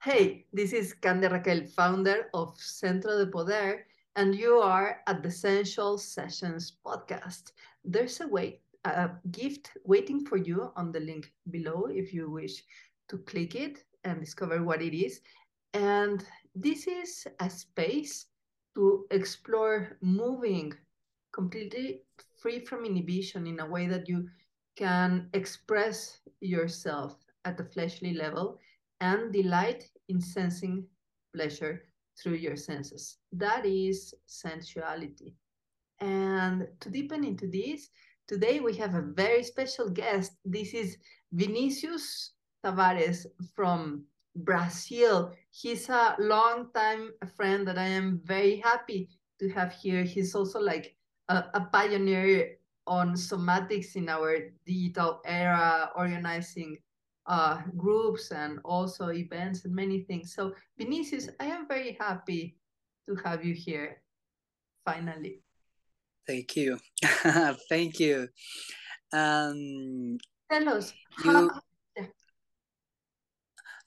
[0.00, 5.30] Hey, this is Cande Raquel, founder of Centro de Poder, and you are at the
[5.30, 7.50] Sensual Sessions podcast.
[7.84, 12.62] There's a wait, a gift waiting for you on the link below if you wish
[13.08, 15.20] to click it and discover what it is.
[15.74, 18.26] And this is a space
[18.76, 20.74] to explore moving
[21.32, 22.02] completely
[22.40, 24.28] free from inhibition in a way that you
[24.76, 28.60] can express yourself at the fleshly level
[29.00, 30.84] and delight in sensing
[31.34, 31.82] pleasure
[32.20, 33.18] through your senses.
[33.32, 35.34] That is sensuality.
[36.00, 37.90] And to deepen into this,
[38.26, 40.32] today we have a very special guest.
[40.44, 40.96] This is
[41.32, 42.32] Vinicius
[42.64, 44.04] Tavares from
[44.36, 45.32] Brazil.
[45.50, 49.10] He's a long time friend that I am very happy
[49.40, 50.02] to have here.
[50.02, 50.94] He's also like
[51.28, 56.78] a, a pioneer on somatics in our digital era, organizing
[57.28, 60.34] uh, groups and also events and many things.
[60.34, 62.56] So, Vinicius, I am very happy
[63.06, 64.02] to have you here
[64.84, 65.42] finally.
[66.26, 66.78] Thank you.
[67.68, 68.28] Thank you.
[69.12, 70.18] Um,
[70.50, 70.92] Tell us.
[71.24, 71.60] you, How,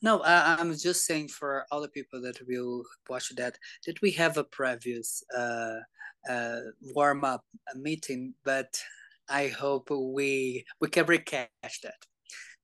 [0.02, 4.12] no, I, I'm just saying for all the people that will watch that, that we
[4.12, 5.78] have a previous uh,
[6.30, 6.60] uh,
[6.96, 7.44] warm up
[7.76, 8.82] meeting, but
[9.30, 11.48] I hope we we can recatch
[11.84, 12.02] that.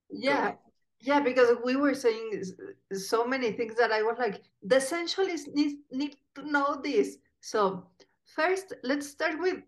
[0.10, 0.54] yeah,
[1.02, 2.44] yeah, because we were saying
[2.92, 7.18] so many things that I was like, the essentialists need, need to know this.
[7.42, 7.88] So
[8.36, 9.62] first, let's start with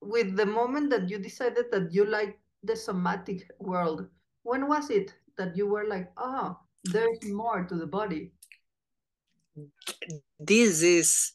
[0.00, 4.06] with the moment that you decided that you like the somatic world.
[4.42, 8.32] When was it that you were like, oh, there's more to the body?
[10.38, 11.32] This is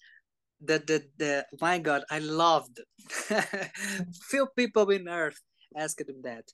[0.62, 2.80] the the the my God, I loved.
[4.30, 5.42] Few people in Earth
[5.76, 6.46] asked him that,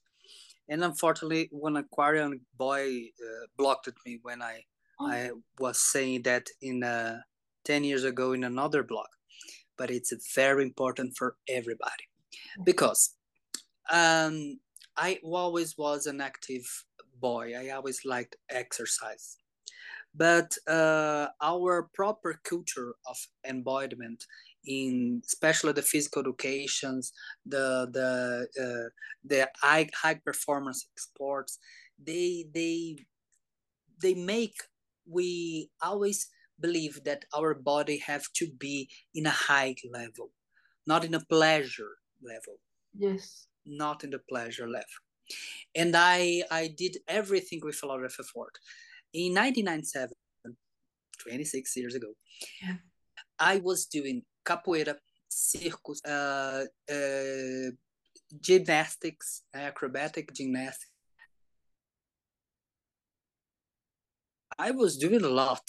[0.70, 4.64] and unfortunately, one Aquarian boy uh, blocked me when I
[5.00, 7.20] Oh, I was saying that in uh,
[7.64, 9.06] ten years ago in another blog.
[9.78, 12.04] But it's very important for everybody
[12.64, 13.14] because
[13.90, 14.60] um,
[14.96, 16.66] I always was an active
[17.18, 17.54] boy.
[17.58, 19.38] I always liked exercise
[20.14, 23.16] but uh, our proper culture of
[23.46, 24.26] embodiment
[24.66, 27.12] in especially the physical educations
[27.46, 28.10] the the
[28.64, 28.88] uh,
[29.24, 31.58] the high high performance sports
[31.98, 32.96] they they
[34.02, 34.56] they make
[35.06, 36.28] we always
[36.58, 40.32] believe that our body have to be in a high level
[40.86, 42.56] not in a pleasure level.
[42.94, 43.48] Yes.
[43.66, 45.00] not in the pleasure level.
[45.74, 48.58] And i i did everything with a lot of effort
[49.12, 50.14] in 1997
[51.18, 52.08] 26 years ago
[52.62, 52.76] Yeah.
[53.38, 54.96] I was doing capoeira,
[55.28, 57.70] circus, uh, uh,
[58.40, 60.90] gymnastics, acrobatic gymnastics.
[64.58, 65.62] I was doing a lot.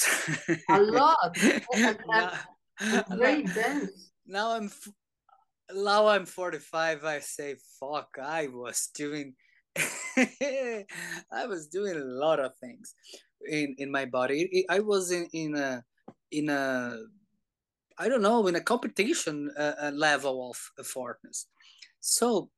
[0.70, 1.38] A lot.
[1.74, 2.32] And, now,
[3.10, 4.12] very dense.
[4.26, 4.90] now I'm f-
[5.74, 7.06] now I'm 45.
[7.06, 8.18] I say fuck.
[8.22, 9.36] I was doing
[9.78, 12.94] I was doing a lot of things
[13.50, 14.66] in in my body.
[14.70, 15.84] I was in in a
[16.32, 16.98] in a
[18.02, 21.46] I don't know, in a competition uh, uh, level of effortness.
[22.00, 22.50] So,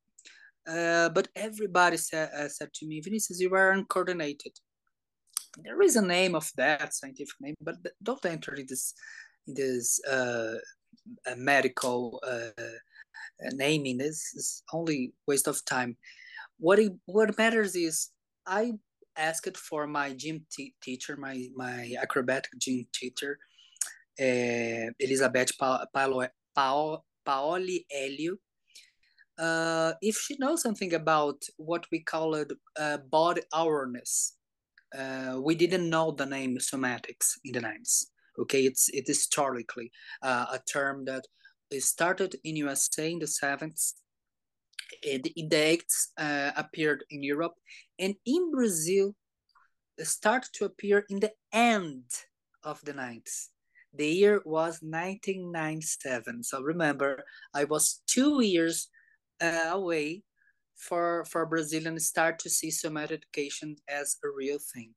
[0.65, 4.53] uh, but everybody said, uh, said to me, Vinicius, you are uncoordinated.
[5.61, 8.93] There is a name of that scientific name, but don't enter in this
[9.45, 10.55] this uh,
[11.27, 12.21] uh, medical
[13.51, 13.97] naming.
[13.97, 15.97] This is only waste of time.
[16.57, 18.09] What it, what matters is
[18.47, 18.73] I
[19.17, 20.45] asked for my gym
[20.81, 23.39] teacher, my my acrobatic gym teacher,
[24.19, 28.37] uh, Elizabeth pa- Paolo, Paolo, Paoli Elio,
[29.37, 34.35] uh, if she knows something about what we call it uh, body awareness.
[34.95, 38.11] Uh, we didn't know the name somatics in the 90s.
[38.37, 39.91] Okay, it's it is historically
[40.21, 41.25] a term that
[41.79, 43.95] started in USA in the 70s.
[45.01, 47.53] In the 80s uh, appeared in Europe,
[47.99, 49.15] and in Brazil
[49.99, 52.05] started to appear in the end
[52.63, 53.49] of the 90s
[53.93, 57.23] the year was 1997 so remember
[57.53, 58.89] i was two years
[59.41, 60.23] uh, away
[60.75, 64.91] for for brazilian start to see somatic education as a real thing.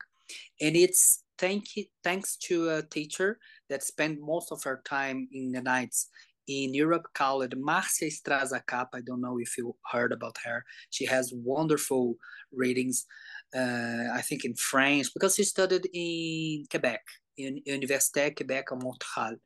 [0.59, 3.39] And it's thank you, thanks to a teacher
[3.69, 6.09] that spent most of her time in the nights
[6.47, 8.95] in Europe called Marcia Strazzacappa.
[8.95, 10.63] I don't know if you heard about her.
[10.89, 12.15] She has wonderful
[12.51, 13.05] readings,
[13.55, 17.01] uh, I think in French, because she studied in Quebec
[17.37, 19.37] in Université Québec à Montréal,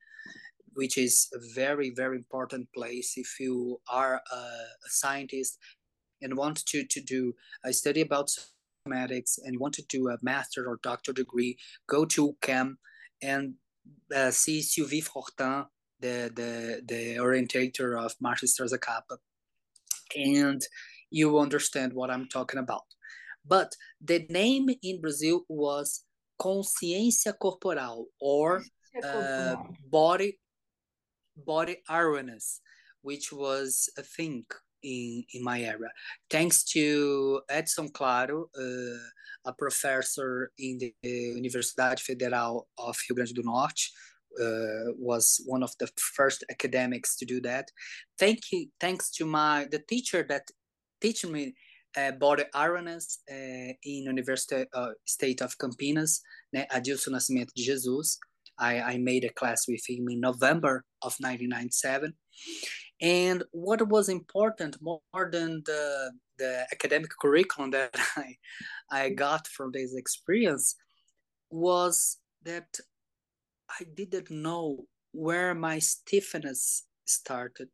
[0.73, 5.57] which is a very, very important place if you are a, a scientist
[6.21, 7.33] and want to, to do
[7.65, 8.29] a study about
[8.87, 11.57] biosomatics and you want to do a master or doctor degree,
[11.87, 12.75] go to UQAM
[13.21, 13.53] and
[14.15, 15.65] uh, see Sylvie Fortin,
[16.01, 19.17] the, the, the orientator of Marcia Strazzacappa,
[20.15, 20.61] and
[21.09, 22.83] you understand what I'm talking about.
[23.45, 26.03] But the name in Brazil was
[26.39, 28.63] consciência corporal or
[29.03, 29.55] uh,
[29.89, 30.39] body
[31.37, 32.61] body awareness,
[33.01, 34.45] which was a thing
[34.83, 35.89] in, in my area.
[36.29, 38.97] Thanks to Edson Claro, uh,
[39.45, 43.89] a professor in the Universidade Federal of Rio Grande do Norte,
[44.39, 47.69] uh, was one of the first academics to do that.
[48.17, 50.43] Thank you, thanks to my the teacher that
[51.01, 51.53] teach me
[51.97, 52.11] uh,
[52.53, 56.21] awareness uh, in University uh, State of Campinas,
[56.55, 58.17] né, Adilson Nascimento de Jesus.
[58.57, 62.13] I, I made a class with him in November of 1997.
[63.01, 68.35] And what was important more than the, the academic curriculum that I,
[68.91, 70.75] I got from this experience
[71.49, 72.67] was that
[73.79, 77.69] I didn't know where my stiffness started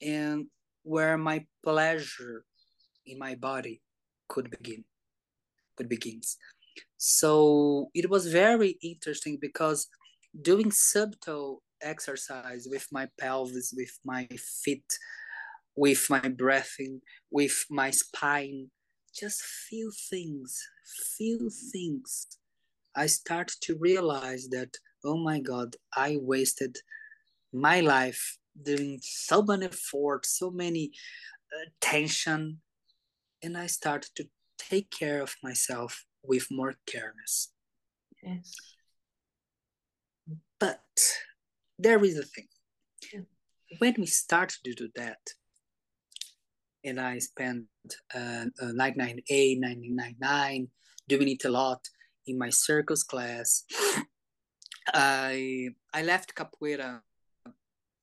[0.00, 0.46] and
[0.82, 2.44] where my pleasure
[3.06, 3.82] in my body
[4.28, 4.84] could begin
[5.76, 6.38] could begins.
[6.96, 9.88] So it was very interesting because
[10.40, 14.26] doing subtle exercise with my pelvis with my
[14.62, 14.98] feet
[15.76, 17.00] with my breathing
[17.30, 18.70] with my spine
[19.14, 20.58] just feel things
[21.18, 22.26] feel things
[22.94, 24.74] i start to realize that
[25.04, 26.76] oh my god i wasted
[27.52, 30.90] my life doing so many effort so many
[31.54, 32.60] uh, tension
[33.42, 34.28] and I started to
[34.58, 37.48] take care of myself with more careness.
[38.22, 38.54] Yes.
[40.58, 40.80] But
[41.78, 42.48] there is a thing.
[43.12, 43.20] Yeah.
[43.78, 45.18] When we start to do that,
[46.84, 47.64] and I spent
[48.14, 50.68] uh, uh, 998, 999,
[51.08, 51.80] doing it a lot
[52.26, 53.64] in my circus class.
[54.94, 57.00] I I left capoeira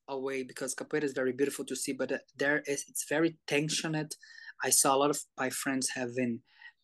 [0.07, 4.15] away because capoeira is very beautiful to see, but uh, there is it's very tensioned
[4.63, 6.39] I saw a lot of my friends having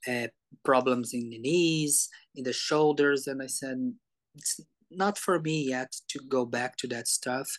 [0.07, 0.27] uh,
[0.63, 3.93] problems in the knees, in the shoulders, and I said,
[4.35, 4.59] it's
[4.91, 7.49] not for me yet to go back to that stuff.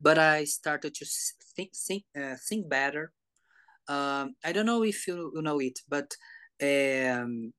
[0.00, 1.06] But I started to
[1.56, 3.12] think think, uh, think better.
[3.88, 6.14] Um, I don't know if you, you know it, but
[6.62, 7.52] um,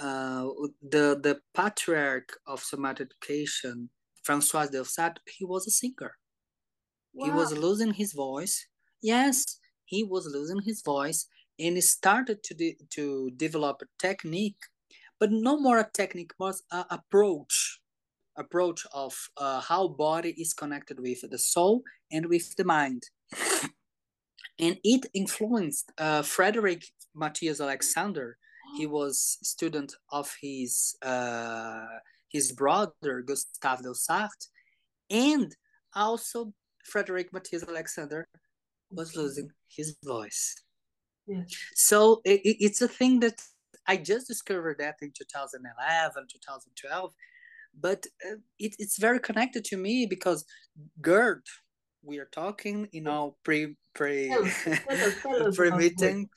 [0.00, 0.46] uh,
[0.82, 3.90] the the patriarch of somatic education,
[4.22, 6.14] Francois Delsarte, he was a singer.
[7.12, 7.24] Wow.
[7.24, 8.66] He was losing his voice.
[9.02, 11.26] Yes, he was losing his voice
[11.58, 14.62] and he started to de- to develop a technique,
[15.20, 17.80] but no more a technique, was an approach,
[18.36, 23.04] approach of uh, how body is connected with the soul and with the mind.
[24.58, 28.36] and it influenced uh, Frederick Matthias Alexander.
[28.76, 31.86] He was student of his uh,
[32.28, 34.48] his brother Gustave Delsarte,
[35.10, 35.54] and
[35.94, 36.52] also
[36.84, 38.28] Frederick Matthias Alexander
[38.90, 40.54] was losing his voice.
[41.26, 41.42] Yeah.
[41.74, 43.40] So it, it's a thing that
[43.86, 47.12] I just discovered that in 2011, 2012,
[47.80, 50.44] but uh, it, it's very connected to me because
[51.00, 51.42] GERD,
[52.02, 54.34] we are talking, you know, pre pre
[55.54, 56.28] pre meeting.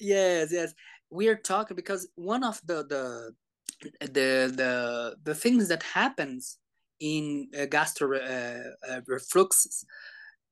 [0.00, 0.74] Yes, yes,
[1.10, 3.34] we are talking because one of the the
[4.00, 6.58] the the the things that happens
[7.00, 9.84] in uh, gastro uh, uh, reflux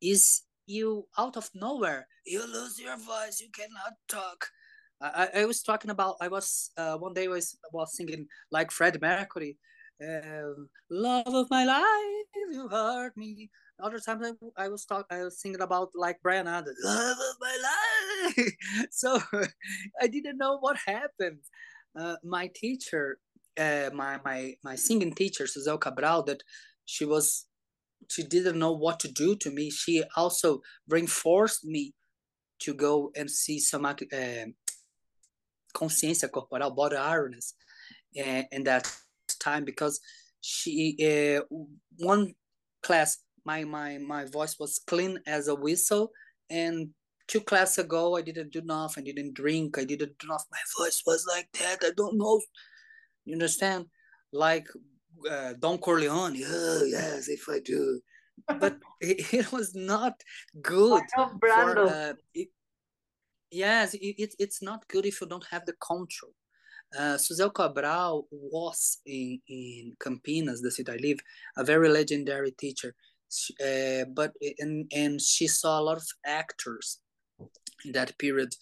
[0.01, 4.49] is you out of nowhere you lose your voice you cannot talk.
[5.01, 9.01] I, I was talking about i was uh, one day was was singing like fred
[9.01, 9.59] mercury
[10.03, 13.51] um, love of my life you hurt me
[13.83, 17.37] other times I, I was talk I was singing about like Bryan Adams, love of
[17.41, 18.53] my life.
[18.91, 19.21] so
[20.01, 21.41] I didn't know what happened.
[21.99, 23.19] Uh, my teacher,
[23.59, 26.43] uh, my my my singing teacher, Suzel Cabral, that
[26.85, 27.47] she was
[28.11, 29.71] she didn't know what to do to me.
[29.71, 31.95] She also reinforced me
[32.61, 33.95] to go and see some uh,
[35.75, 37.55] consciência corporal, body awareness,
[38.15, 38.91] in that
[39.39, 40.01] time because
[40.41, 40.97] she
[41.39, 41.43] uh,
[41.99, 42.35] one
[42.83, 46.11] class my my my voice was clean as a whistle
[46.51, 46.91] and
[47.29, 50.65] two classes ago i didn't do enough i didn't drink i didn't do enough my
[50.79, 52.41] voice was like that i don't know
[53.25, 53.87] you understand
[54.33, 54.67] like
[55.31, 56.43] uh, Don Corleone.
[56.47, 58.01] Oh, yes, if I do.
[58.47, 60.21] But it, it was not
[60.61, 61.03] good.
[61.15, 62.49] For, uh, it,
[63.51, 66.33] yes, it, it, it's not good if you don't have the control.
[66.97, 71.19] Uh, Suzel Cabral was in, in Campinas, the city I live,
[71.57, 72.95] a very legendary teacher.
[73.61, 77.01] Uh, but and and she saw a lot of actors
[77.85, 78.55] in that period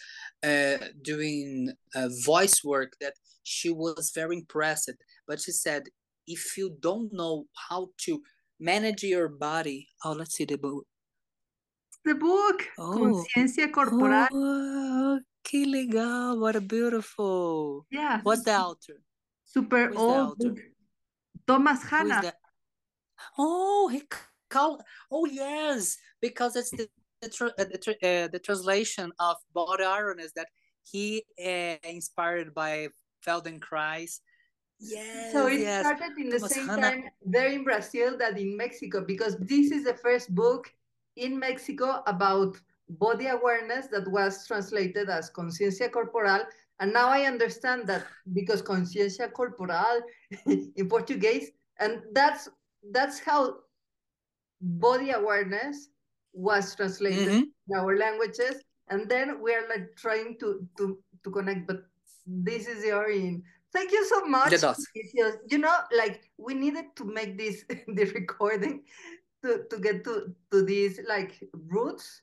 [0.43, 4.93] uh, doing uh, voice work that she was very impressed
[5.27, 5.85] but she said
[6.27, 8.21] if you don't know how to
[8.59, 10.87] manage your body oh let's see the book.
[12.05, 12.69] The book!
[12.79, 12.99] Oh.
[12.99, 14.29] conciencia corporal.
[14.31, 17.87] Oh, que legal what a beautiful.
[17.91, 18.21] Yeah.
[18.23, 19.01] What's the author?
[19.47, 20.61] Super Who's old
[21.47, 22.33] thomas hanna.
[23.39, 24.03] oh he
[25.11, 26.89] oh yes because it's the
[27.23, 30.49] the, tra- uh, the, tra- uh, the translation of body awareness that
[30.83, 32.89] he uh, inspired by
[33.27, 34.21] Feldenkrais
[34.81, 35.33] Yes.
[35.33, 35.87] So it yes.
[35.87, 36.91] started in the Thomas same Hanna.
[36.91, 40.71] time there in Brazil that in Mexico, because this is the first book
[41.17, 42.57] in Mexico about
[42.89, 46.45] body awareness that was translated as conciencia corporal.
[46.81, 50.03] And now I understand that because conciencia corporal
[50.47, 52.49] in Portuguese, and that's
[52.93, 53.57] that's how
[54.65, 55.91] body awareness
[56.33, 57.45] was translated mm-hmm.
[57.69, 58.65] in our languages.
[58.89, 61.85] And then we are like trying to to to connect, but
[62.27, 63.43] this is the origin.
[63.73, 64.53] Thank you so much.
[65.05, 68.85] You know, like we needed to make this the recording
[69.43, 72.23] to, to get to, to these like roots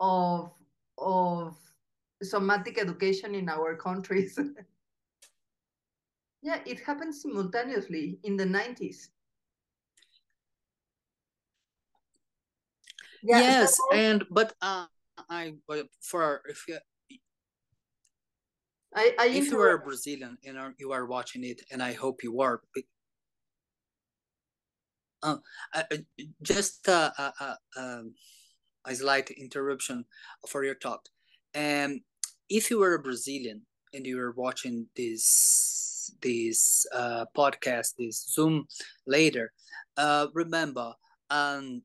[0.00, 0.52] of
[0.98, 1.56] of
[2.22, 4.38] somatic education in our countries.
[6.42, 9.08] yeah, it happened simultaneously in the 90s.
[13.24, 14.84] Yeah, yes, and but uh,
[15.30, 15.54] I
[16.02, 16.78] for if you
[18.94, 22.40] I, I if you are Brazilian and you are watching it, and I hope you
[22.42, 22.60] are,
[25.22, 25.36] uh,
[26.42, 28.14] just uh, uh, uh, um,
[28.84, 30.04] a slight interruption
[30.48, 31.08] for your talk.
[31.54, 32.00] Um,
[32.50, 33.62] if you were a Brazilian
[33.94, 38.66] and you were watching this this uh, podcast, this Zoom
[39.06, 39.52] later,
[39.96, 40.92] uh, remember,
[41.30, 41.82] um,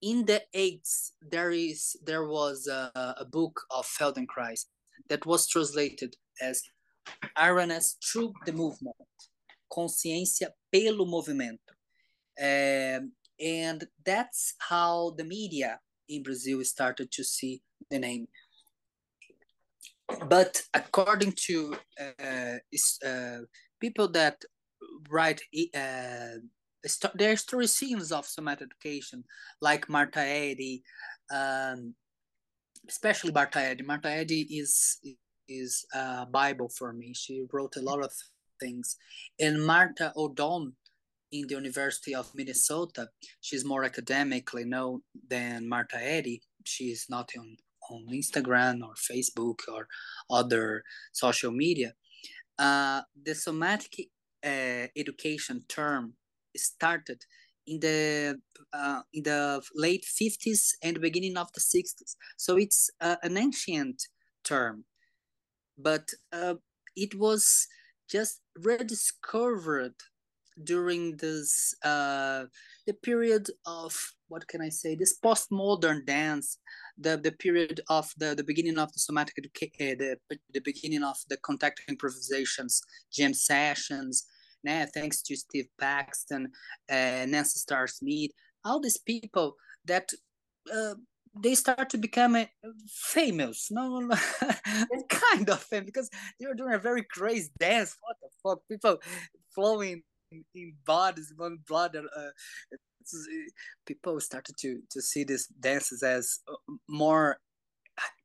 [0.00, 4.66] in the eights there is there was a, a book of Feldenkrais
[5.08, 6.62] that was translated as
[7.36, 8.96] Awareness through the movement,
[9.72, 11.72] consciência pelo movimento.
[12.40, 15.78] Um, and that's how the media
[16.08, 18.26] in Brazil started to see the name.
[20.28, 22.58] But according to uh,
[23.04, 23.38] uh,
[23.80, 24.42] people that
[25.10, 25.40] write
[25.74, 26.38] uh,
[27.14, 29.24] their three scenes of somatic education,
[29.60, 30.82] like Martha Eddy,
[31.32, 31.94] um,
[32.88, 33.82] especially Martha Eddy.
[33.82, 35.00] Martha Eddy is
[35.48, 37.14] is a Bible for me.
[37.14, 38.12] She wrote a lot of
[38.60, 38.96] things.
[39.40, 40.72] And Martha Odom
[41.32, 43.08] in the University of Minnesota.
[43.40, 46.42] She's more academically known than Martha Eddy.
[46.64, 47.56] She's not on,
[47.90, 49.86] on Instagram or Facebook or
[50.30, 50.82] other
[51.12, 51.92] social media.
[52.58, 54.08] Uh, the somatic
[54.44, 56.14] uh, education term
[56.58, 57.24] started
[57.66, 58.38] in the
[58.72, 62.16] uh, in the late 50s and beginning of the 60s.
[62.36, 64.02] So it's uh, an ancient
[64.44, 64.84] term,
[65.76, 66.54] but uh,
[66.96, 67.66] it was
[68.08, 69.94] just rediscovered
[70.64, 72.44] during this uh,
[72.86, 73.94] the period of
[74.28, 76.58] what can I say this postmodern dance,
[76.96, 80.16] the the period of the the beginning of the somatic uh, the
[80.52, 84.26] the beginning of the contact improvisations, jam sessions.
[84.64, 86.50] Nah, thanks to Steve Paxton,
[86.90, 88.30] uh, Nancy Stark Smith,
[88.64, 90.10] all these people that
[90.74, 90.94] uh,
[91.40, 92.46] they start to become uh,
[92.88, 93.70] famous.
[93.70, 94.08] No
[95.08, 97.96] kind of famous because they're doing a very crazy dance.
[98.00, 98.68] What the fuck?
[98.68, 98.98] People
[99.54, 100.02] flowing
[100.54, 101.96] in bodies, one blood.
[101.96, 102.76] Uh, uh,
[103.86, 107.38] people started to to see these dances as uh, more,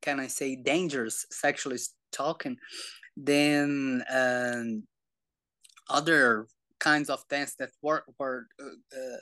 [0.02, 1.78] can I say, dangerous, sexually
[2.12, 2.58] talking,
[3.16, 4.84] than um,
[5.90, 6.48] other
[6.80, 8.48] kinds of dance that were were.
[8.60, 9.18] Uh, uh,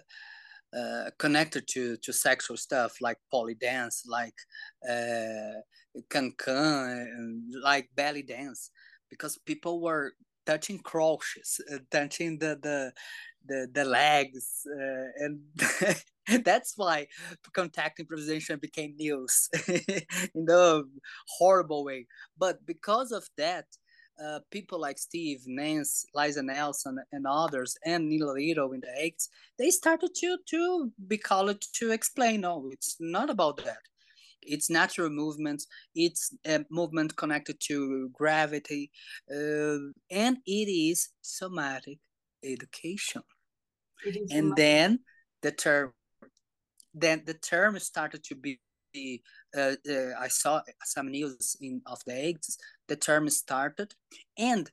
[0.73, 4.35] uh, connected to to sexual stuff like poly dance, like
[4.89, 5.59] uh,
[6.09, 8.71] cancan, like belly dance,
[9.09, 10.13] because people were
[10.45, 12.93] touching crotches, uh, touching the the
[13.45, 15.39] the, the legs, uh, and
[16.45, 17.07] that's why
[17.53, 20.83] contact improvisation became news in the
[21.37, 22.05] horrible way.
[22.37, 23.65] But because of that,
[24.23, 29.27] uh, people like Steve, Nance, Lisa Nelson, and others, and Nita Little in the 80s,
[29.57, 33.79] they started to to be called to explain, no, it's not about that.
[34.41, 35.67] It's natural movements.
[35.95, 38.91] It's a movement connected to gravity.
[39.29, 41.99] Uh, and it is somatic
[42.43, 43.21] education.
[44.05, 44.55] And somatic.
[44.55, 44.99] then
[45.41, 45.93] the term
[46.93, 48.59] then the term started to be
[49.57, 52.57] uh, uh, I saw some news in of the eggs.
[52.87, 53.93] The term started,
[54.37, 54.69] and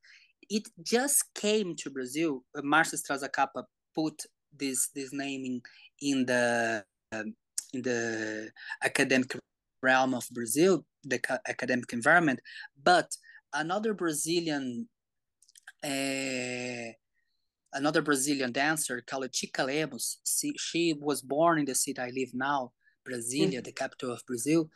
[0.48, 2.44] it just came to Brazil.
[2.56, 4.22] Uh, Strazzacappa put
[4.56, 5.62] this this naming
[6.00, 7.34] in the um,
[7.72, 8.50] in the
[8.82, 9.36] academic
[9.82, 12.40] realm of Brazil the academic environment.
[12.82, 13.16] But
[13.52, 14.88] another Brazilian,
[15.84, 16.92] uh,
[17.72, 22.30] another Brazilian dancer called Tica Lemos, she, she was born in the city I live
[22.34, 22.72] now,
[23.08, 23.64] Brasilia, mm.
[23.64, 24.68] the capital of Brazil,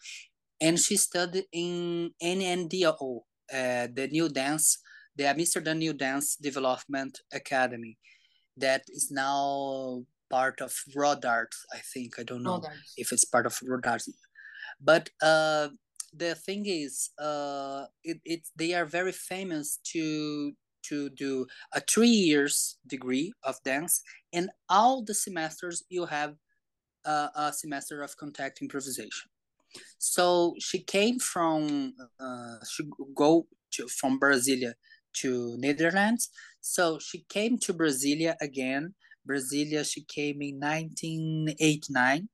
[0.61, 3.21] and she studied in SNDO,
[3.53, 4.79] uh, the New Dance,
[5.17, 7.99] the Amsterdam New Dance Development Academy,
[8.57, 11.53] that is now part of Rodart.
[11.73, 12.95] I think I don't know Rodarts.
[12.97, 14.09] if it's part of Rodart,
[14.81, 15.69] but uh,
[16.12, 20.53] the thing is, uh, it, it they are very famous to
[20.85, 26.35] to do a three years degree of dance, and all the semesters you have
[27.05, 29.31] uh, a semester of contact improvisation.
[29.99, 34.75] So she came from uh, she go to from Brasilia
[35.21, 36.31] to Netherlands.
[36.61, 38.95] So she came to Brasilia again.
[39.29, 42.29] Brasilia, she came in 1989.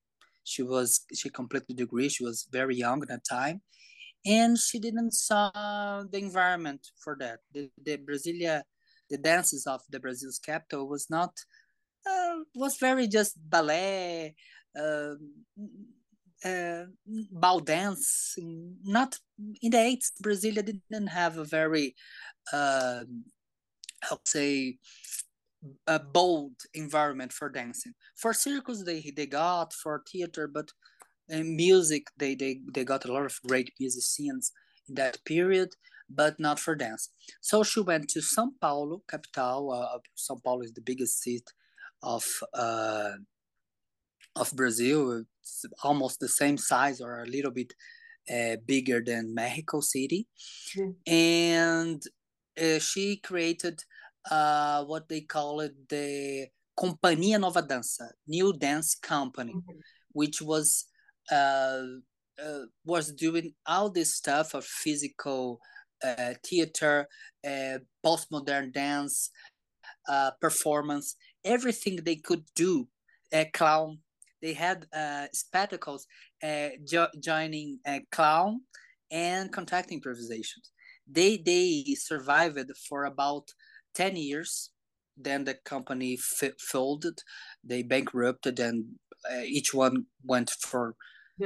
[0.44, 2.08] She was she completed the degree.
[2.08, 3.60] She was very young at that time,
[4.24, 7.40] and she didn't saw the environment for that.
[7.52, 8.62] The, the Brasilia,
[9.10, 11.32] the dances of the Brazil's capital was not
[12.08, 14.34] uh, was very just ballet,
[14.78, 15.14] uh,
[16.44, 16.84] uh,
[17.32, 18.34] ball dance.
[18.84, 19.16] Not
[19.62, 21.94] in the eights, Brasilia didn't have a very,
[22.52, 23.00] uh,
[24.02, 24.78] how say,
[25.86, 27.94] a bold environment for dancing.
[28.16, 30.70] For circus, they they got for theater, but
[31.28, 34.52] in music, they they they got a lot of great musicians
[34.88, 35.70] in that period,
[36.08, 37.10] but not for dance.
[37.40, 39.72] So she went to São Paulo, capital.
[39.72, 41.42] Uh, São Paulo is the biggest city
[42.02, 43.14] of uh,
[44.38, 45.24] of Brazil.
[45.42, 47.72] It's almost the same size or a little bit
[48.32, 50.26] uh, bigger than Mexico City,
[50.76, 50.94] mm.
[51.06, 52.02] and
[52.60, 53.82] uh, she created
[54.30, 59.78] uh, what they call it the Companhia Nova Dança, New Dance Company, mm-hmm.
[60.12, 60.86] which was
[61.30, 61.82] uh,
[62.42, 65.60] uh, was doing all this stuff of physical
[66.04, 67.08] uh, theater,
[67.44, 69.30] uh, postmodern dance,
[70.08, 72.88] uh, performance, everything they could do,
[73.52, 73.98] clown.
[74.40, 76.06] They had uh, spectacles
[76.42, 78.62] uh, jo- joining uh, clown
[79.10, 80.70] and contact improvisations.
[81.06, 83.48] They they survived for about
[83.94, 84.70] 10 years.
[85.16, 86.16] Then the company
[86.60, 87.18] folded,
[87.64, 88.98] they bankrupted, and
[89.28, 90.94] uh, each one went for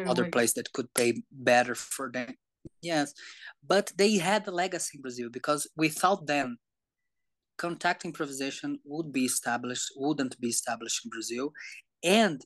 [0.06, 2.36] other place that could pay better for them.
[2.82, 3.14] Yes,
[3.62, 6.58] but they had a legacy in Brazil because without them,
[7.56, 11.52] contact improvisation would be established, wouldn't be established in Brazil,
[12.02, 12.44] and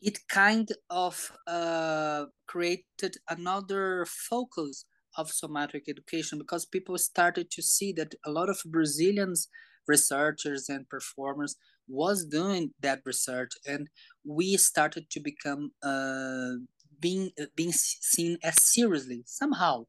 [0.00, 4.84] it kind of uh, created another focus
[5.16, 9.48] of somatic education because people started to see that a lot of Brazilians
[9.88, 11.56] researchers and performers
[11.88, 13.88] was doing that research and
[14.24, 16.52] we started to become uh,
[17.00, 19.84] being being seen as seriously somehow.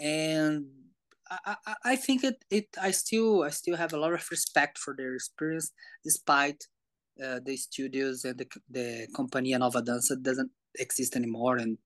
[0.00, 0.66] And
[1.30, 4.78] I, I, I think it, it I still I still have a lot of respect
[4.78, 5.72] for their experience
[6.04, 6.64] despite
[7.24, 11.78] uh, the studios and the the Companhia Nova Dança doesn't exist anymore and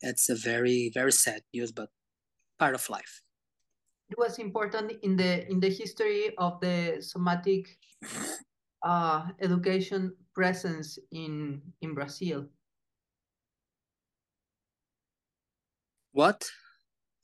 [0.00, 1.88] it's a very very sad news but
[2.58, 3.22] part of life
[4.10, 7.76] it was important in the in the history of the somatic
[8.82, 12.46] uh, education presence in in Brazil.
[16.12, 16.48] What?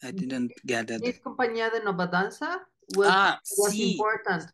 [0.02, 1.00] I didn't get that.
[1.00, 2.60] This Compañía de Nova Dança
[2.94, 3.92] was, ah, was sí.
[3.96, 4.44] important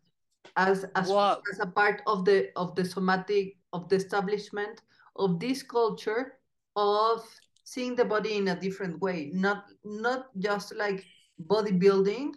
[0.57, 1.11] as as,
[1.53, 4.83] as a part of the of the somatic of the establishment
[5.17, 6.39] of this culture
[6.77, 7.25] of
[7.65, 11.05] seeing the body in a different way, not not just like
[11.47, 12.33] bodybuilding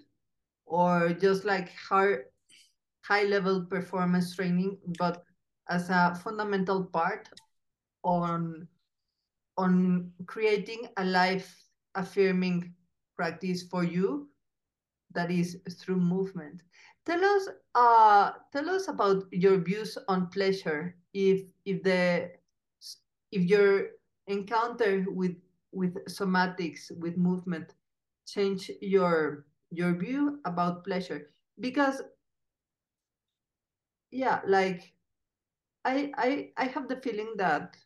[0.65, 2.25] or just like hard
[3.01, 5.23] high level performance training, but
[5.69, 7.29] as a fundamental part
[8.03, 8.67] on
[9.57, 11.55] on creating a life
[11.95, 12.73] affirming
[13.15, 14.29] practice for you
[15.13, 16.61] that is through movement.
[17.05, 20.95] Tell us uh tell us about your views on pleasure.
[21.13, 22.31] If if the
[23.31, 23.89] if your
[24.27, 25.35] encounter with
[25.71, 27.73] with somatics with movement
[28.25, 31.31] change your your view about pleasure.
[31.59, 32.01] Because
[34.11, 34.93] yeah like
[35.85, 37.77] i i i have the feeling that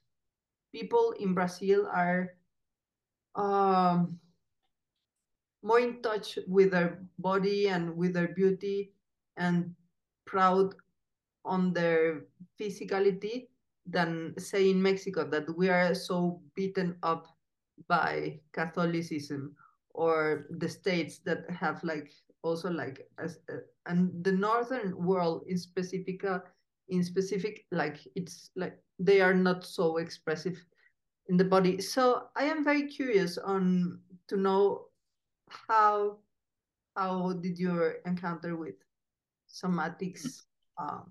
[0.74, 2.36] people in brazil are
[3.36, 4.20] um
[5.62, 8.94] more in touch with their body and with their beauty
[9.38, 9.74] and
[10.26, 10.76] proud
[11.46, 12.26] on their
[12.60, 13.48] physicality
[13.86, 17.28] than say in mexico that we are so beaten up
[17.88, 19.56] by catholicism
[19.92, 22.12] or the states that have like
[22.44, 26.24] also like as uh, and the northern world in specific
[26.90, 30.58] in specific like it's like they are not so expressive
[31.30, 31.82] in the body.
[31.82, 34.86] So I am very curious on to know
[35.50, 36.18] how
[36.96, 38.76] how did your encounter with
[39.64, 40.44] somatics
[40.80, 41.02] uh,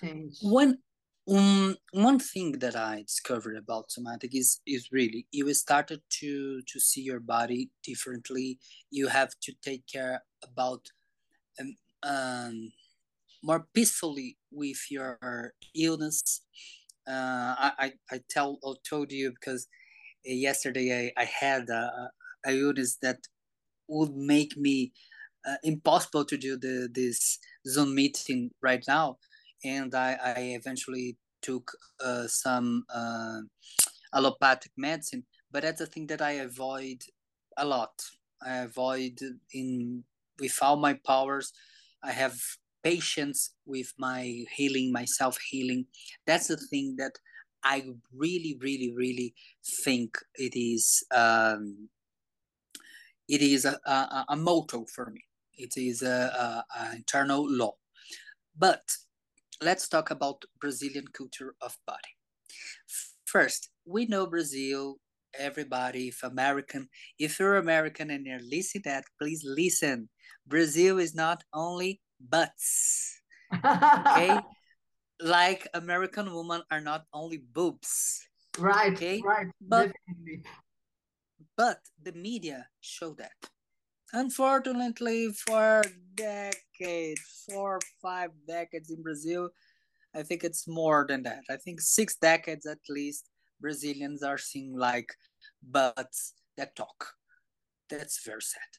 [0.00, 0.38] change?
[0.42, 0.78] One
[1.26, 6.80] um, one thing that I discovered about somatic is is really you started to to
[6.80, 8.58] see your body differently.
[8.90, 10.82] You have to take care about
[11.60, 12.72] um, um
[13.42, 16.42] more peacefully with your illness.
[17.06, 19.66] Uh, I, I I tell or told you because
[20.24, 22.10] yesterday I, I had a,
[22.46, 23.18] a illness that
[23.88, 24.92] would make me
[25.46, 29.16] uh, impossible to do the this Zoom meeting right now
[29.64, 31.72] and I, I eventually took
[32.04, 33.40] uh, some uh,
[34.14, 37.02] allopathic medicine, but that's a thing that I avoid
[37.56, 37.92] a lot.
[38.44, 39.18] I avoid
[39.52, 40.04] in
[40.38, 41.52] with all my powers.
[42.02, 42.38] I have
[42.82, 45.86] patience with my healing, my self healing.
[46.26, 47.12] That's the thing that
[47.62, 49.34] I really, really, really
[49.84, 51.02] think it is.
[51.10, 51.88] Um,
[53.26, 55.22] it is a, a, a motto for me.
[55.56, 57.72] It is a, a, a internal law.
[58.56, 58.82] But
[59.62, 62.14] let's talk about Brazilian culture of body.
[63.24, 64.96] First, we know Brazil,
[65.38, 66.88] everybody, if American,
[67.18, 70.08] if you're American and you're listening that, please listen.
[70.46, 73.20] Brazil is not only butts.
[73.52, 74.38] Okay?
[75.20, 78.20] like American women are not only boobs.
[78.58, 78.92] Right.
[78.92, 79.22] Okay.
[79.24, 79.46] Right.
[79.60, 80.44] But, Definitely.
[81.56, 83.32] but the media show that.
[84.14, 85.82] Unfortunately, for
[86.14, 89.50] decades, four, five decades in Brazil,
[90.14, 91.42] I think it's more than that.
[91.50, 93.28] I think six decades at least,
[93.60, 95.12] Brazilians are seeing like
[95.62, 97.14] butts that talk.
[97.90, 98.70] That's very sad.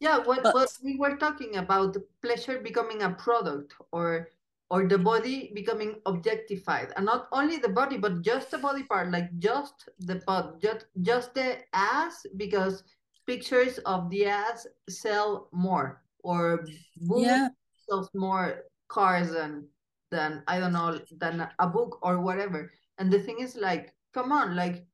[0.00, 4.30] Yeah, what, but, what we were talking about pleasure becoming a product or
[4.70, 9.10] or the body becoming objectified and not only the body but just the body part
[9.10, 12.84] like just the butt just just the ass because
[13.26, 16.64] pictures of the ass sell more or
[17.00, 17.48] yeah.
[17.88, 19.64] sells more cars and
[20.10, 22.72] than I don't know than a book or whatever.
[22.98, 24.84] And the thing is like, come on, like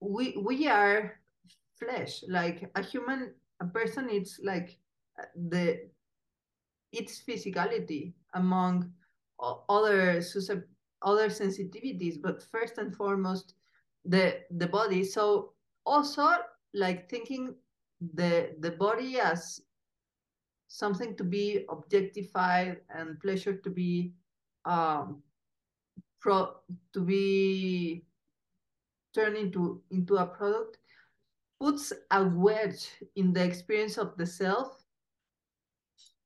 [0.00, 1.20] we we are
[1.78, 2.22] flesh.
[2.28, 4.78] Like a human, a person it's like
[5.34, 5.88] the
[6.92, 8.90] its physicality among
[9.68, 10.22] other
[11.02, 13.54] other sensitivities, but first and foremost
[14.04, 15.04] the the body.
[15.04, 15.54] So
[15.86, 16.28] also
[16.74, 17.54] like thinking
[18.14, 19.62] the the body as
[20.68, 24.12] something to be objectified and pleasure to be
[24.64, 25.22] um
[26.20, 26.54] pro
[26.92, 28.04] to be
[29.14, 30.78] turned into into a product
[31.60, 34.84] puts a wedge in the experience of the self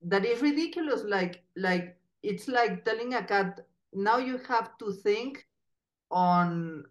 [0.03, 1.03] that is ridiculous.
[1.05, 3.61] Like like it's like telling a cat
[3.93, 5.47] now you have to think
[6.11, 6.85] on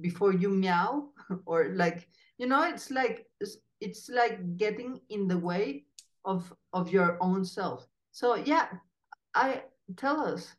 [0.00, 1.08] before you meow
[1.46, 5.84] or like you know it's like it's, it's like getting in the way
[6.24, 7.86] of of your own self.
[8.12, 8.68] So yeah
[9.36, 9.62] i
[9.96, 10.56] tell us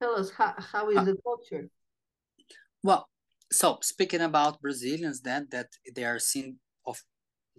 [0.00, 1.68] tell us how, how is uh, the culture?
[2.82, 3.08] well
[3.50, 7.02] so speaking about brazilians then that they are seen of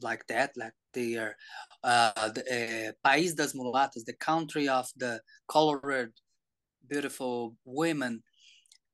[0.01, 1.35] like that like they are
[1.83, 6.13] uh the uh, país das mulatas the country of the colored
[6.87, 8.23] beautiful women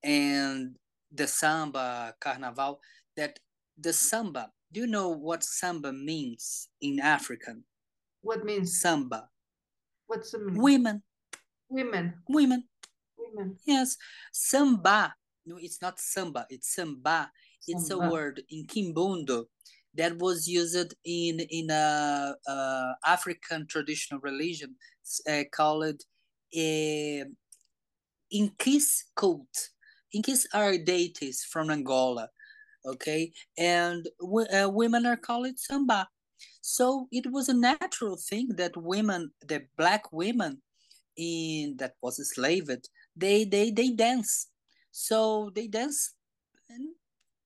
[0.04, 0.76] and
[1.12, 2.80] the samba carnaval
[3.18, 3.38] that
[3.78, 7.63] the samba do you know what samba means in African?
[8.21, 9.30] What means samba?
[10.08, 10.62] What's the meaning?
[10.62, 11.04] Women.
[11.69, 12.13] Women.
[12.28, 12.63] Women.
[13.17, 13.58] Women.
[13.65, 13.97] Yes.
[14.34, 15.13] Samba.
[15.45, 16.45] No, it's not samba.
[16.49, 17.32] It's samba.
[17.67, 19.45] It's a word in Kimbundu
[19.95, 24.75] that was used in in a, a African traditional religion
[25.30, 26.01] uh, called
[26.56, 27.25] uh,
[28.32, 29.69] Inquis cult.
[30.13, 32.30] Inquis are deities from Angola
[32.86, 33.32] okay?
[33.58, 36.08] And uh, women are called samba.
[36.62, 40.62] So it was a natural thing that women the black women
[41.15, 44.48] in that was enslaved they they they dance.
[44.91, 46.13] So they dance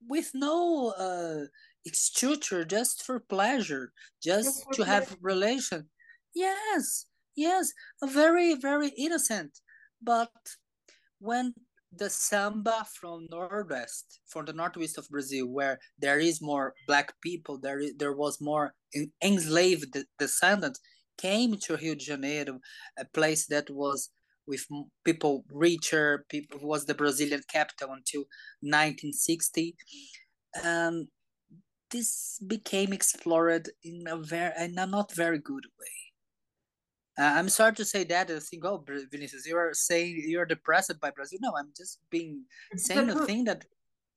[0.07, 1.45] with no uh
[1.93, 3.91] structure just for pleasure
[4.23, 5.89] just to have relation.
[6.33, 7.73] Yes yes
[8.03, 9.59] very very innocent.
[10.01, 10.31] But
[11.19, 11.53] when
[11.95, 17.57] the samba from northwest from the northwest of brazil where there is more black people
[17.57, 18.73] there is, there was more
[19.23, 20.79] enslaved descendants
[21.17, 22.59] came to rio de janeiro
[22.97, 24.09] a place that was
[24.45, 24.65] with
[25.03, 28.21] people richer people was the brazilian capital until
[28.61, 29.75] 1960
[30.63, 31.07] um,
[31.91, 36.08] this became explored in a very in a not very good way
[37.19, 38.31] uh, I'm sorry to say that.
[38.31, 41.39] I think, oh, Vinicius, you are saying you're depressed by Brazil.
[41.41, 43.65] No, I'm just being saying the thing that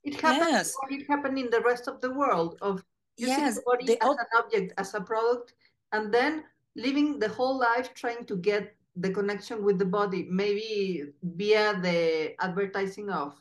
[0.05, 0.75] It happens Yes.
[0.91, 2.83] it happened in the rest of the world of
[3.17, 5.55] using Yes, the body as an object, as a product,
[5.93, 11.05] and then living the whole life trying to get the connection with the body, maybe
[11.23, 13.35] via the advertising of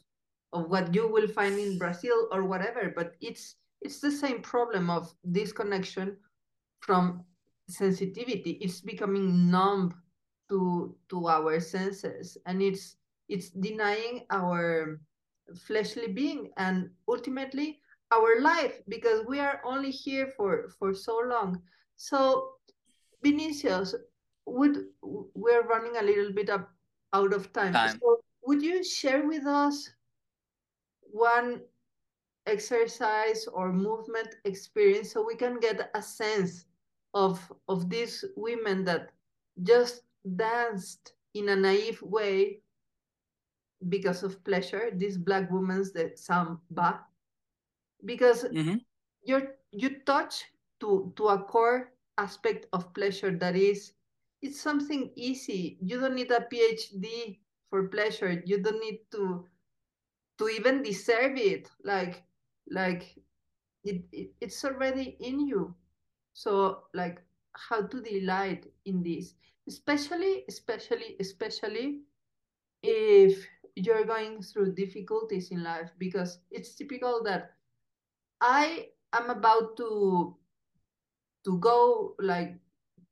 [0.53, 2.93] of what you will find in Brazil or whatever.
[2.95, 6.17] But it's it's the same problem of disconnection
[6.81, 7.25] from
[7.67, 8.57] sensitivity.
[8.61, 9.93] It's becoming numb
[10.49, 12.95] to to our senses, and it's
[13.29, 14.99] it's denying our
[15.55, 17.79] fleshly being and ultimately
[18.11, 21.61] our life because we are only here for for so long.
[21.95, 22.59] So
[23.23, 23.95] Vinicius,
[24.45, 26.69] would we're running a little bit up
[27.13, 27.73] out of time.
[27.73, 27.99] time.
[27.99, 29.89] So would you share with us
[31.01, 31.61] one
[32.47, 36.65] exercise or movement experience so we can get a sense
[37.13, 39.11] of of these women that
[39.61, 40.03] just
[40.35, 42.61] danced in a naive way
[43.89, 47.05] because of pleasure these black women the samba
[48.05, 48.77] because hmm
[49.23, 50.45] you're you touch
[50.79, 53.93] to to a core aspect of pleasure that is
[54.41, 55.77] it's something easy.
[55.81, 58.41] You don't need a phd for pleasure.
[58.45, 59.45] You don't need to
[60.37, 61.69] to even deserve it.
[61.83, 62.23] Like
[62.69, 63.17] like
[63.83, 65.75] it, it it's already in you
[66.33, 67.21] so like
[67.53, 69.33] how to delight in this?
[69.67, 72.01] Especially especially especially
[72.83, 77.51] if you're going through difficulties in life because it's typical that
[78.41, 80.35] i am about to
[81.45, 82.55] to go like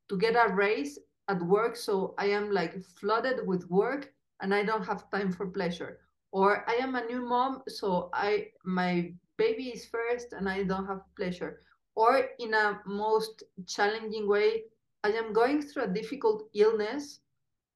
[0.09, 4.63] to get a raise at work so i am like flooded with work and i
[4.63, 5.99] don't have time for pleasure.
[6.31, 10.85] Or i am a new mom so i my baby is first and i don't
[10.85, 11.61] have pleasure
[11.95, 14.63] or in a most challenging way
[15.03, 17.19] i am going through a difficult illness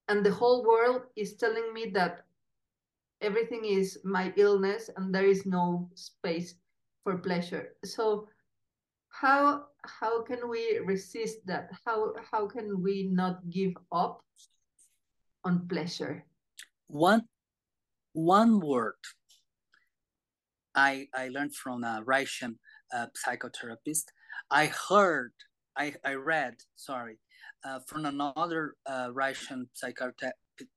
[0.10, 2.26] and the whole world is telling me that
[3.22, 6.56] everything is my illness and there is no space
[7.04, 7.76] for pleasure.
[7.84, 8.28] So
[9.10, 11.72] how how can we resist that?
[11.86, 14.22] How how can we not give up
[15.44, 16.26] on pleasure?
[16.88, 17.24] One
[18.12, 19.00] one word
[20.76, 22.60] I I learned from uh, a Russian
[22.94, 24.06] uh, psychotherapist.
[24.52, 25.34] I heard
[25.78, 27.18] I I read sorry
[27.66, 30.32] uh, from another uh, Russian psychothe-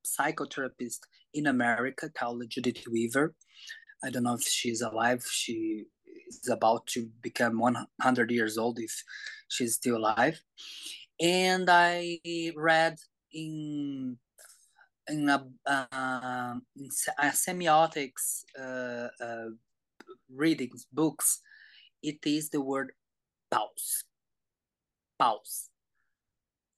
[0.04, 1.00] psychotherapist
[1.34, 3.34] in America called Judith Weaver.
[4.04, 5.24] I don't know if she's alive.
[5.30, 5.84] She
[6.28, 9.02] is about to become 100 years old if
[9.48, 10.40] she's still alive.
[11.20, 12.20] And I
[12.56, 12.98] read
[13.32, 14.18] in
[15.08, 19.50] in a, uh, in a semiotics uh, uh,
[20.34, 21.40] readings books,
[22.06, 22.92] it is the word
[23.50, 24.04] pause.
[25.18, 25.70] Pause.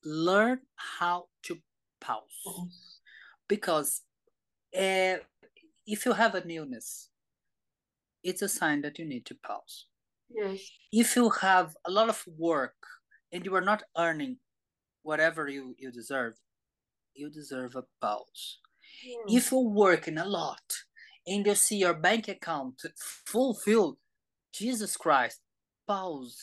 [0.04, 1.58] Learn how to
[2.00, 3.00] pause
[3.48, 4.02] because
[4.74, 5.16] uh,
[5.86, 7.10] if you have an illness,
[8.22, 9.86] it's a sign that you need to pause.
[10.30, 10.60] yes
[10.92, 12.76] If you have a lot of work
[13.32, 14.38] and you are not earning
[15.02, 16.34] whatever you, you deserve,
[17.14, 18.58] you deserve a pause.
[19.04, 20.66] yes If you're working a lot
[21.26, 22.82] and you see your bank account
[23.26, 23.98] fulfilled,
[24.52, 25.40] Jesus Christ,
[25.86, 26.40] pause.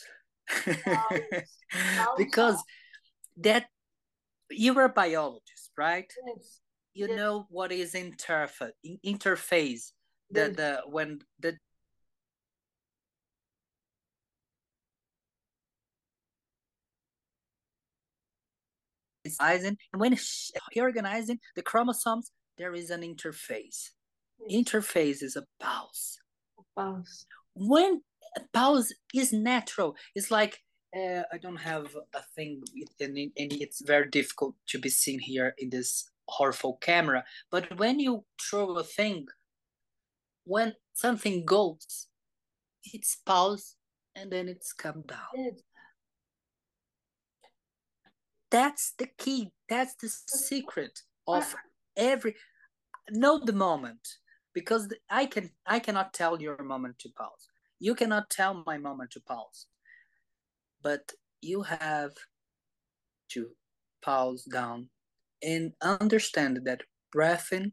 [2.16, 2.62] because
[3.38, 3.66] that
[4.50, 6.10] you're a biologist, right?
[6.26, 6.60] yes
[6.94, 7.16] You Yes.
[7.16, 8.72] know what is interfa-
[9.04, 9.92] interface
[10.30, 10.56] the Yes.
[10.56, 11.58] the when the
[19.64, 20.16] and when
[20.76, 23.90] organizing the chromosomes there is an interface
[24.50, 26.18] interface is a pause
[26.76, 28.02] pause when
[28.52, 30.62] pause is natural it's like
[30.94, 32.62] uh, i don't have a thing
[33.00, 37.24] and, and it's very difficult to be seen here in this horrible camera.
[37.50, 39.26] But when you throw a thing
[40.44, 42.06] when something goes
[42.92, 43.76] it's pause
[44.14, 45.56] and then it's come down.
[48.50, 49.50] That's the key.
[49.68, 51.54] That's the secret of
[51.96, 52.36] every
[53.10, 54.06] know the moment
[54.56, 57.46] because i can i cannot tell your moment to pause.
[57.78, 59.66] You cannot tell my moment to pause.
[60.82, 62.12] But you have
[63.32, 63.48] to
[64.02, 64.88] pause down
[65.42, 67.72] and understand that breathing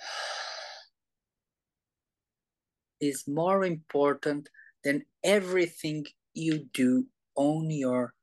[3.00, 4.48] is more important
[4.82, 8.14] than everything you do on your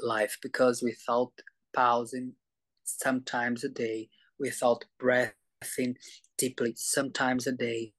[0.00, 1.30] life because without
[1.72, 2.32] pausing
[2.82, 5.96] sometimes a day, without breathing
[6.36, 7.92] deeply sometimes a day,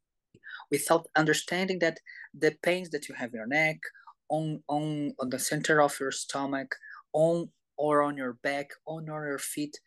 [0.72, 2.00] without understanding that
[2.34, 3.80] the pains that you have in your neck,
[4.30, 6.76] on on on the center of your stomach,
[7.14, 9.80] on or on your back, on or your feet,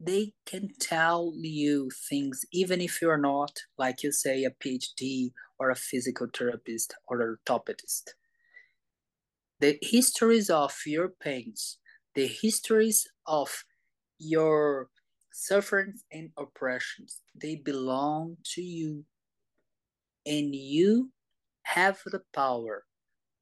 [0.00, 5.70] they can tell you things even if you're not like you say a phd or
[5.70, 8.14] a physical therapist or a orthopedist.
[9.58, 11.78] The histories of your pains
[12.16, 13.64] the histories of
[14.18, 14.88] your
[15.36, 17.20] sufferings and oppressions.
[17.34, 19.04] They belong to you.
[20.24, 21.12] And you
[21.64, 22.84] have the power.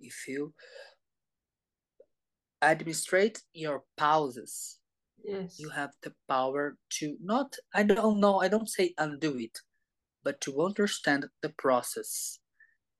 [0.01, 0.53] If you
[2.63, 4.79] administrate your pauses.
[5.23, 5.59] Yes.
[5.59, 9.59] You have the power to not i don't know i don't say undo it
[10.23, 12.41] but to understand the process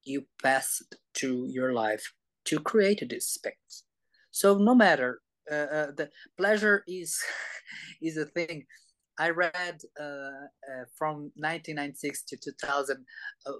[0.05, 2.13] you passed through your life
[2.45, 3.85] to create this space.
[4.31, 7.19] So no matter uh, uh, the pleasure is
[8.03, 8.65] is a thing
[9.19, 13.05] i read uh, uh from 1996 to 2000
[13.47, 13.53] uh,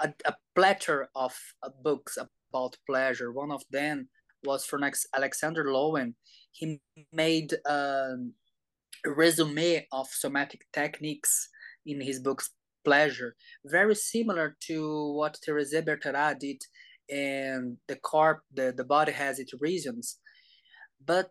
[0.00, 3.32] a, a platter of uh, books about pleasure.
[3.32, 4.08] One of them
[4.44, 6.14] was from alexander lowen
[6.54, 6.80] he
[7.12, 8.32] made um,
[9.04, 11.48] a resume of somatic techniques
[11.84, 12.50] in his books
[12.84, 13.34] pleasure.
[13.64, 16.62] Very similar to what Teresa Bertherat did
[17.10, 20.18] and the corp the, the body has its reasons.
[21.04, 21.30] But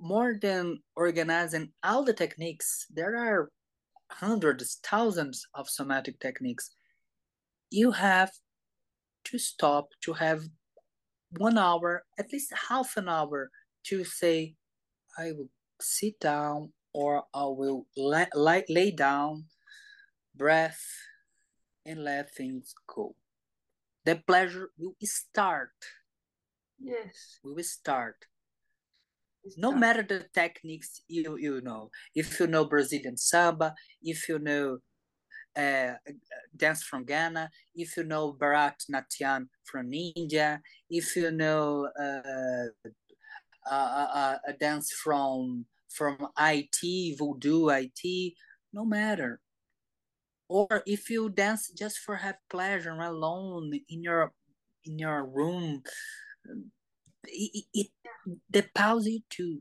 [0.00, 3.50] more than organizing all the techniques there are
[4.10, 6.70] hundreds thousands of somatic techniques
[7.70, 8.30] you have
[9.24, 10.42] to stop to have
[11.36, 13.50] one hour at least half an hour
[13.84, 14.54] to say
[15.18, 19.44] I will sit down or I will lay, lay, lay down,
[20.34, 20.82] breath,
[21.84, 23.14] and let things go.
[24.04, 25.72] The pleasure will start.
[26.78, 27.40] Yes.
[27.44, 28.26] We will start.
[29.56, 34.78] No matter the techniques you you know, if you know Brazilian samba, if you know
[35.56, 35.94] uh,
[36.56, 42.68] dance from Ghana, if you know Bharatanatyam from India, if you know uh,
[43.70, 48.36] a, a dance from from Haiti, voodoo, Haiti,
[48.72, 49.40] no matter.
[50.48, 54.32] Or if you dance just for have pleasure alone in your
[54.84, 55.82] in your room,
[57.24, 57.86] it, it,
[58.50, 58.64] the
[59.04, 59.60] you too.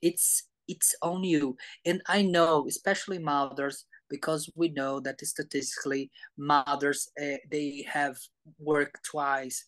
[0.00, 7.10] It's it's on you, and I know, especially mothers, because we know that statistically mothers
[7.20, 8.16] uh, they have
[8.58, 9.64] worked twice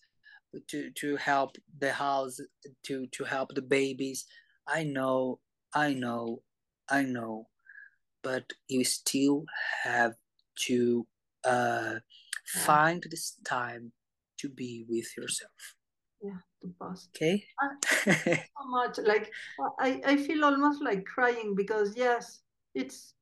[0.69, 2.39] to to help the house
[2.85, 4.27] to to help the babies.
[4.67, 5.41] I know
[5.75, 6.43] i know
[6.89, 7.49] i know.
[8.23, 9.45] But you still
[9.83, 10.15] have
[10.67, 11.07] to
[11.45, 11.97] uh
[12.47, 13.93] find this time
[14.39, 15.53] to be with yourself.
[16.23, 17.68] Yeah to pause okay uh,
[18.07, 19.31] so much like
[19.81, 22.40] i i feel almost like crying because yes
[22.74, 23.14] it's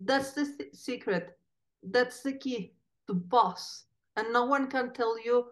[0.00, 1.38] that's the th- secret
[1.92, 2.74] that's the key
[3.08, 3.86] to pass.
[4.16, 5.46] and no one can tell you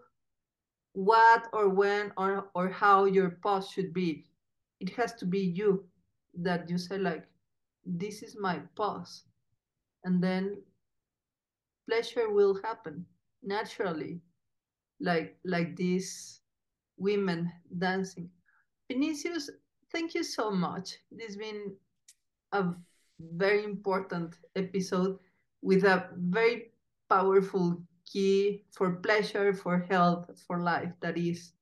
[0.93, 4.27] what or when or, or how your pass should be.
[4.81, 5.87] It has to be you
[6.35, 7.27] that you say, like,
[7.85, 9.25] this is my pause.
[10.05, 10.63] And then
[11.89, 13.07] pleasure will happen
[13.43, 14.21] naturally,
[15.01, 16.41] like like these
[16.99, 18.29] women dancing.
[18.91, 19.51] Vinicius,
[19.93, 20.97] thank you so much.
[21.11, 21.75] This has been
[22.53, 22.65] a
[23.21, 25.19] very important episode
[25.63, 26.73] with a very
[27.09, 27.81] powerful
[28.11, 31.53] key for pleasure, for health, for life, that is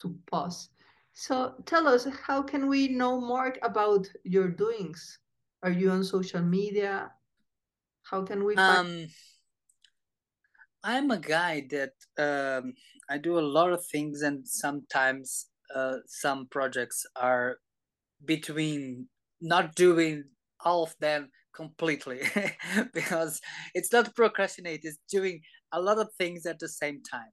[0.00, 0.70] to pause.
[1.12, 5.18] So tell us, how can we know more about your doings?
[5.62, 7.10] Are you on social media?
[8.02, 8.78] How can we find?
[8.78, 9.08] Um,
[10.86, 12.74] I'm a guy that um,
[13.10, 17.56] I do a lot of things, and sometimes uh, some projects are
[18.24, 19.08] between
[19.40, 20.24] not doing
[20.64, 22.20] all of them completely
[22.94, 23.40] because
[23.74, 25.40] it's not procrastinate it's doing
[25.72, 27.32] a lot of things at the same time.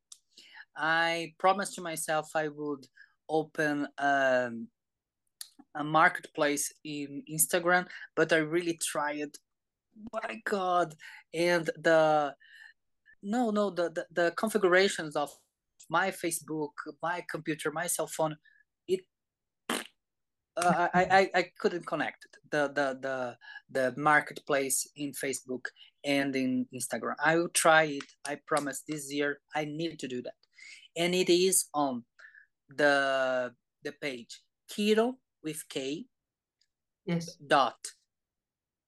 [0.75, 2.87] I promised to myself I would
[3.29, 4.67] open um,
[5.75, 7.85] a marketplace in Instagram,
[8.15, 9.29] but I really tried.
[10.11, 10.95] My God,
[11.35, 12.33] and the
[13.23, 15.31] no, no, the, the the configurations of
[15.89, 18.35] my Facebook, my computer, my cell phone,
[18.87, 19.01] it
[20.57, 23.37] uh, I, I I couldn't connect the the the
[23.71, 25.65] the marketplace in Facebook
[26.05, 27.15] and in Instagram.
[27.23, 28.03] I will try it.
[28.25, 30.35] I promise this year I need to do that.
[30.95, 32.03] And it is on
[32.69, 33.53] the
[33.83, 36.05] the page Kiro with K
[37.05, 37.77] yes dot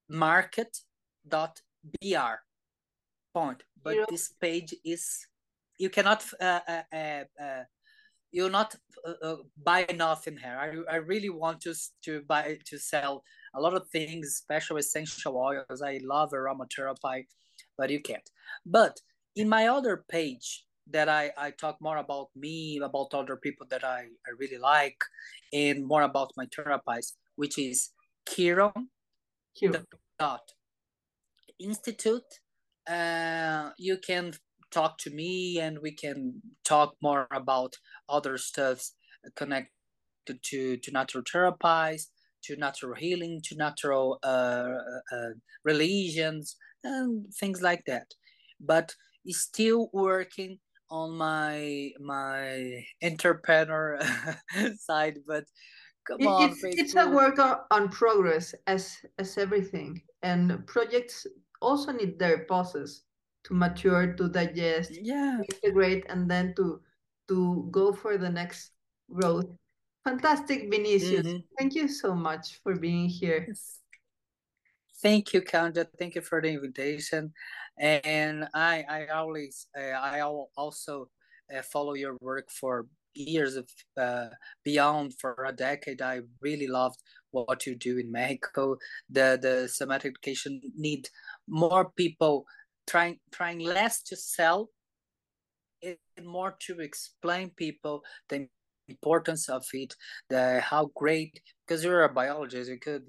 [0.10, 0.78] market
[1.28, 2.36] dot br
[3.40, 3.64] point.
[3.84, 5.04] But this page is
[5.78, 7.64] you cannot uh, uh, uh, uh
[8.36, 8.76] you'll not
[9.08, 9.36] uh, uh,
[9.70, 10.58] buy nothing here.
[10.66, 11.74] I, I really want to
[12.06, 13.24] to buy to sell
[13.58, 15.82] a lot of things, especially essential oils.
[15.82, 17.18] I love aromatherapy,
[17.78, 18.30] but you can't.
[18.66, 18.96] But
[19.36, 20.48] in my other page
[20.96, 25.00] that I, I talk more about me, about other people that I, I really like,
[25.52, 27.90] and more about my therapies, which is
[28.26, 28.90] Kiron
[30.20, 30.46] dot
[31.60, 32.32] institute
[32.88, 34.34] uh, you can
[34.72, 37.76] talk to me and we can talk more about
[38.10, 38.96] other stuffs
[39.36, 39.72] connected
[40.44, 42.08] to to natural therapies
[42.44, 44.78] to natural healing to natural uh,
[45.12, 45.30] uh,
[45.64, 48.08] religions and things like that.
[48.60, 48.96] But
[49.30, 50.60] still working
[50.90, 54.00] on my my entrepreneur
[54.80, 55.46] side but
[56.08, 60.02] come on it's, it's a work on progress as as everything.
[60.22, 61.28] And projects
[61.62, 63.04] also need their pauses
[63.44, 65.40] to mature to digest yeah.
[65.50, 66.82] integrate and then to
[67.28, 68.72] to go for the next
[69.12, 69.46] growth
[70.06, 71.26] fantastic vinicius.
[71.26, 71.38] Mm-hmm.
[71.58, 73.46] thank you so much for being here.
[73.48, 73.80] Yes.
[75.02, 75.86] thank you Kanja.
[76.00, 77.34] thank you for the invitation.
[77.78, 81.10] And i i always uh, i also
[81.54, 82.86] uh, follow your work for
[83.16, 84.28] years of uh,
[84.64, 86.02] beyond for a decade.
[86.02, 87.00] I really loved
[87.32, 88.78] what you do in mexico.
[89.10, 91.10] The the somatic education need
[91.48, 92.46] more people
[92.88, 94.70] trying trying less to sell
[95.84, 98.48] and more to explain people the
[98.88, 99.96] importance of it
[100.30, 103.04] the how great because you're a biologist you could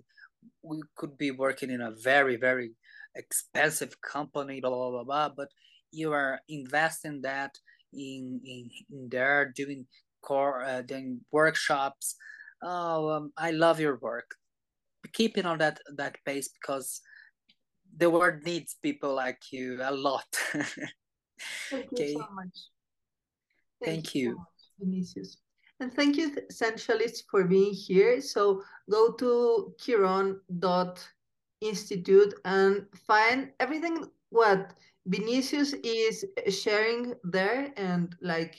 [0.62, 2.72] we could be working in a very very
[3.16, 5.28] expensive company, blah blah blah blah.
[5.36, 5.48] But
[5.90, 7.56] you are investing that
[7.92, 9.86] in in, in there, doing
[10.22, 12.16] core, uh, doing workshops.
[12.62, 14.34] Oh, um, I love your work.
[15.12, 17.00] Keep it on that that pace because
[17.96, 20.26] the world needs people like you a lot.
[21.70, 22.12] Thank okay.
[22.12, 22.58] you so much.
[23.84, 24.30] Thank, Thank you.
[24.30, 24.46] So much,
[24.80, 25.36] Vinicius.
[25.78, 28.22] And thank you, Sensualists, for being here.
[28.22, 30.94] So go to kiron.com
[31.60, 34.74] Institute and find everything what
[35.06, 38.56] Vinicius is sharing there and like